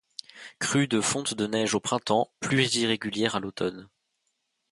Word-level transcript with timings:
Crues 0.57 0.87
de 0.87 0.99
fonte 0.99 1.35
de 1.35 1.45
neige 1.45 1.75
au 1.75 1.79
printemps, 1.79 2.31
plus 2.39 2.73
irrégulières 2.75 3.35
à 3.35 3.39
l’automne. 3.39 3.87